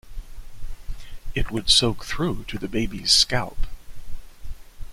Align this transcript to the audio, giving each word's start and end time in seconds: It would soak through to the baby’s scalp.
It 1.35 1.51
would 1.51 1.69
soak 1.69 2.05
through 2.05 2.45
to 2.45 2.57
the 2.57 2.67
baby’s 2.67 3.11
scalp. 3.11 3.67